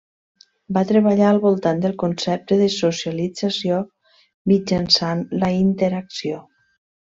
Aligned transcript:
Va 0.77 0.81
treballar 0.91 1.27
al 1.31 1.41
voltant 1.43 1.83
del 1.83 1.93
concepte 2.05 2.57
de 2.63 2.71
socialització 2.77 3.79
mitjançant 4.55 5.25
la 5.45 5.53
interacció. 5.61 6.45